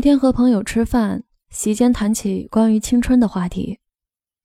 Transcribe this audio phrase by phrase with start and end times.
[0.00, 3.80] 那天和朋友吃饭，席间谈起关于青春的话题。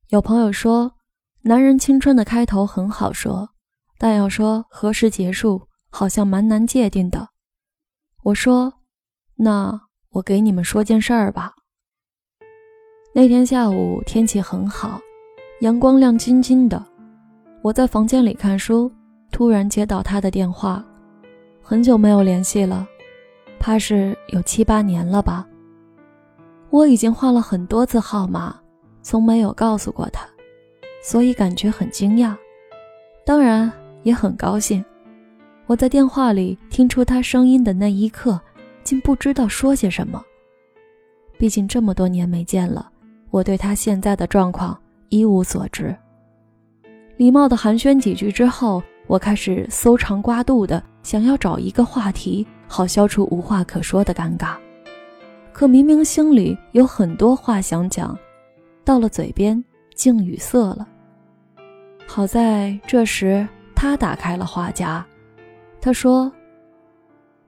[0.09, 0.96] 有朋友说，
[1.43, 3.51] 男人青春的开头很好说，
[3.97, 7.29] 但要说何时结束，好像蛮难界定的。
[8.23, 8.81] 我说，
[9.36, 9.79] 那
[10.10, 11.54] 我给你们说件事儿吧。
[13.13, 14.99] 那天下午天气很好，
[15.62, 16.85] 阳光亮晶晶的，
[17.62, 18.91] 我在房间里看书，
[19.31, 20.85] 突然接到他的电话，
[21.62, 22.85] 很久没有联系了。
[23.66, 25.44] 怕是有七八年了吧。
[26.70, 28.56] 我已经换了很多次号码，
[29.02, 30.23] 从没有告诉过他，
[31.04, 32.36] 所以感觉很惊讶，
[33.26, 33.72] 当然
[34.04, 34.86] 也很高兴。
[35.66, 38.40] 我在电话里听出他声音的那一刻，
[38.84, 40.23] 竟不知道说些什么。
[41.40, 42.88] 毕竟这么多年没见了，
[43.32, 45.95] 我对他现在的状况一无所知。
[47.18, 52.45] 礼貌的寒暄几句之后，我开始搜肠刮肚的想要找一个话题。
[52.76, 54.58] 好消除无话可说的尴尬，
[55.54, 58.20] 可明明心里有很多话想讲，
[58.84, 60.86] 到了嘴边竟语塞了。
[62.06, 65.02] 好在这时他打开了话匣，
[65.80, 66.30] 他说：“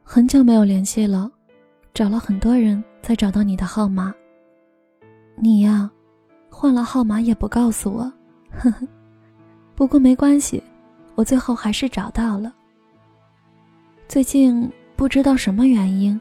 [0.02, 1.30] 很久没有联系了，
[1.94, 4.16] 找了很多人才找到你的号码。
[5.36, 5.92] 你呀，
[6.50, 8.10] 换了号码也不告诉我，
[8.50, 8.88] 呵呵。
[9.76, 10.64] 不过没关系，
[11.16, 12.54] 我最后还是找到了。
[14.08, 14.66] 最近。”
[14.98, 16.20] 不知道什么原因，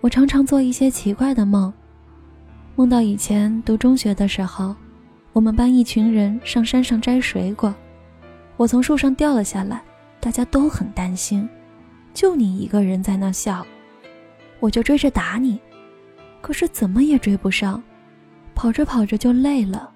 [0.00, 1.72] 我常常做一些奇怪的梦。
[2.76, 4.76] 梦到以前读中学的时候，
[5.32, 7.74] 我们班一群人上山上摘水果，
[8.56, 9.82] 我从树上掉了下来，
[10.20, 11.48] 大家都很担心，
[12.14, 13.66] 就你一个人在那笑。
[14.60, 15.58] 我就追着打你，
[16.40, 17.82] 可是怎么也追不上，
[18.54, 19.90] 跑着跑着就累了，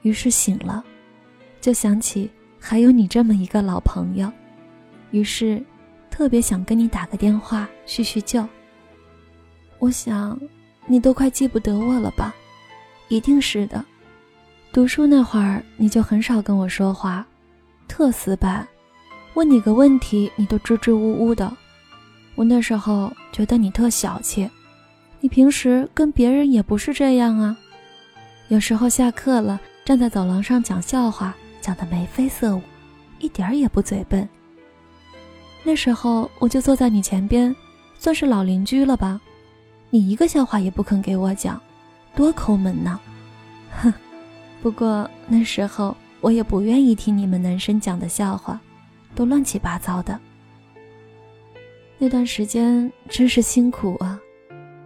[0.00, 0.82] 于是醒了，
[1.60, 4.32] 就想起还有你这么一个老朋友，
[5.10, 5.62] 于是。
[6.20, 8.46] 特别想跟你打个电话叙叙旧。
[9.78, 10.38] 我想，
[10.84, 12.34] 你都快记不得我了吧？
[13.08, 13.82] 一定是的。
[14.70, 17.26] 读书那会儿，你就很少跟我说话，
[17.88, 18.68] 特死板。
[19.32, 21.50] 问你个问题，你都支支吾吾的。
[22.34, 24.46] 我那时候觉得你特小气。
[25.20, 27.56] 你平时跟别人也不是这样啊。
[28.48, 32.60] 有时候下课了，站在走廊上讲笑话，讲得眉飞色舞，
[33.20, 34.28] 一点儿也不嘴笨。
[35.62, 37.54] 那时候我就坐在你前边，
[37.98, 39.20] 算是老邻居了吧？
[39.90, 41.60] 你一个笑话也不肯给我讲，
[42.14, 42.98] 多抠门呢！
[43.70, 43.92] 哼，
[44.62, 48.60] 不过那时候我也不愿意听你们男生讲的笑话，
[49.14, 50.18] 都乱七八糟的。
[51.98, 54.18] 那段时间真是辛苦啊，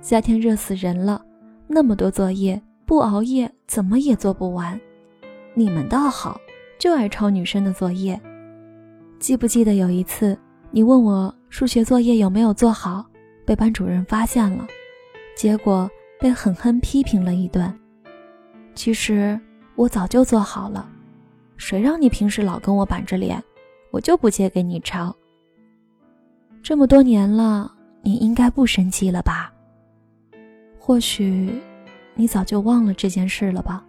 [0.01, 1.23] 夏天热死人了，
[1.69, 4.79] 那么多作业，不熬夜怎么也做不完。
[5.55, 6.41] 你们倒好，
[6.79, 8.21] 就爱抄女生的作业。
[9.21, 10.37] 记不记得有一次？
[10.75, 13.07] 你问我数学作业有没有做好，
[13.45, 14.67] 被班主任发现了，
[15.37, 17.73] 结果被狠狠批评了一顿。
[18.75, 19.39] 其实
[19.77, 20.91] 我早就做好了，
[21.57, 23.41] 谁让你平时老跟我板着脸，
[23.93, 25.15] 我就不借给你抄。
[26.61, 29.53] 这么多年了，你应该不生气了吧？
[30.77, 31.63] 或许
[32.17, 33.85] 你早就忘了这件事了吧？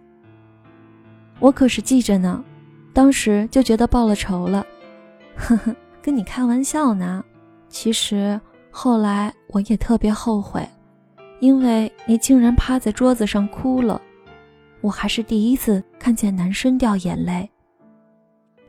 [1.40, 2.44] 我可是记着呢，
[2.92, 4.64] 当时就觉得报了仇了，
[5.34, 5.74] 呵呵。
[6.06, 7.24] 跟你开玩笑呢，
[7.68, 8.40] 其实
[8.70, 10.64] 后来我也特别后悔，
[11.40, 14.00] 因为你竟然趴在桌子上哭了，
[14.82, 17.50] 我还是第一次看见男生掉眼泪。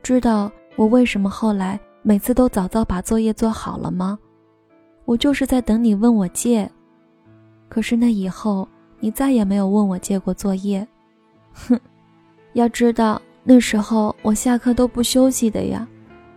[0.02, 4.18] 知道我为什么后来每次都早早把作业做好了吗？
[5.04, 6.68] 我就是在等你问我借，
[7.68, 10.84] 可是那以后你再也没有问我借过作业。
[11.52, 11.78] 哼，
[12.54, 15.86] 要知道那时候我下课都不休息的呀。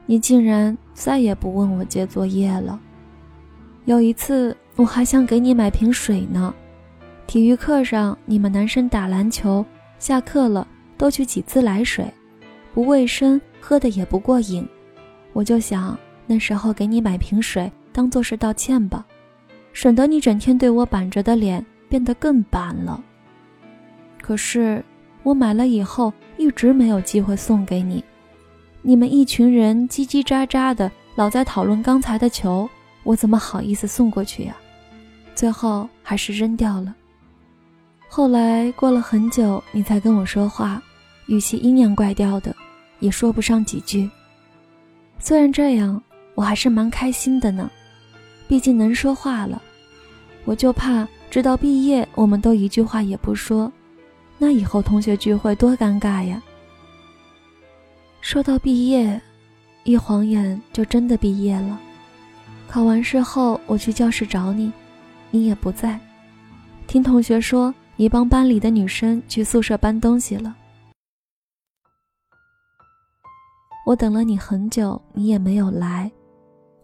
[0.05, 2.79] 你竟然再也不问我借作业了。
[3.85, 6.53] 有一次，我还想给你买瓶水呢。
[7.25, 9.65] 体育课上，你们男生打篮球，
[9.97, 10.67] 下课了
[10.99, 12.05] 都去挤自来水，
[12.71, 14.63] 不卫生，喝的也不过瘾。
[15.33, 15.97] 我就想
[16.27, 19.03] 那时候给你买瓶水，当做是道歉吧，
[19.73, 23.03] 省得你整天对我板着的脸变得更板了。
[24.21, 24.85] 可是
[25.23, 28.03] 我买了以后，一直没有机会送给你。
[28.83, 32.67] 你们一群人叽叽喳喳的，老在讨论刚才的球，
[33.03, 34.55] 我怎么好意思送过去呀？
[35.35, 36.95] 最后还是扔掉了。
[38.07, 40.81] 后来过了很久，你才跟我说话，
[41.27, 42.55] 语气阴阳怪调的，
[42.99, 44.09] 也说不上几句。
[45.19, 46.01] 虽然这样，
[46.33, 47.69] 我还是蛮开心的呢，
[48.47, 49.61] 毕竟能说话了。
[50.43, 53.71] 我就怕直到毕业，我们都一句话也不说，
[54.39, 56.41] 那以后同学聚会多尴尬呀。
[58.21, 59.19] 说到毕业，
[59.83, 61.79] 一晃眼就真的毕业了。
[62.67, 64.71] 考完试后，我去教室找你，
[65.31, 65.99] 你也不在。
[66.85, 70.55] 听同学说，你帮班里的女生去宿舍搬东西了。
[73.87, 76.09] 我等了你很久，你也没有来。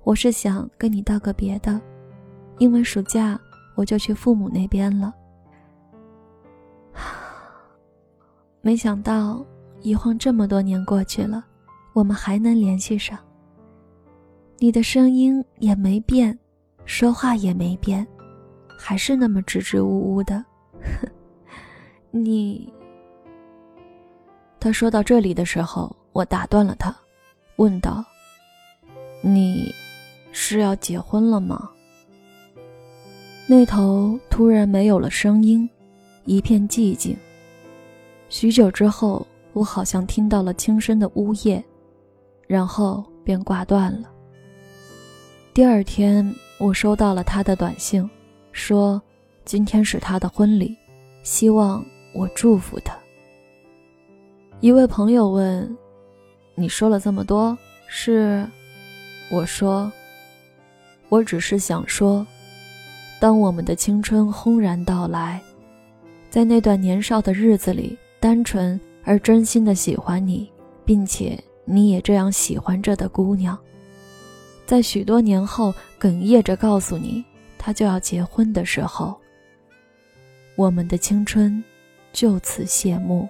[0.03, 1.79] 我是想跟你道个别的，
[2.57, 3.39] 因为暑假
[3.75, 5.13] 我就去父母那边了。
[8.61, 9.45] 没想到
[9.81, 11.45] 一晃这么多年过去了，
[11.93, 13.17] 我们还能联系上。
[14.59, 16.37] 你的声音也没变，
[16.85, 18.05] 说话也没变。
[18.79, 20.43] 还是那么支支吾吾的，
[22.11, 22.71] 你。
[24.59, 26.95] 他说到这里的时候，我打断了他，
[27.57, 28.03] 问道
[29.21, 29.73] ：“你
[30.31, 31.69] 是要结婚了吗？”
[33.47, 35.69] 那头突然没有了声音，
[36.25, 37.15] 一片寂静。
[38.29, 39.25] 许久之后，
[39.57, 41.63] 我好像听到了轻声的呜咽，
[42.45, 44.07] 然后便挂断了。
[45.51, 48.07] 第二天，我收到了他的短信。
[48.51, 49.01] 说，
[49.45, 50.77] 今天是他的婚礼，
[51.23, 51.83] 希望
[52.13, 52.95] 我祝福他。
[54.59, 55.75] 一位朋友问
[56.53, 57.57] ：“你说了这么多，
[57.87, 58.47] 是？”
[59.31, 59.91] 我说
[61.09, 62.25] ：“我只是想说，
[63.19, 65.41] 当我们的青春轰然到来，
[66.29, 70.51] 在那段年少的日子里，单纯而真心的喜欢你，
[70.83, 73.57] 并且你也这样喜欢着的姑娘，
[74.65, 77.23] 在许多年后哽咽着告诉你。”
[77.57, 79.17] 她就要结婚的时候，
[80.55, 81.63] 我们的青春
[82.11, 83.27] 就此谢幕。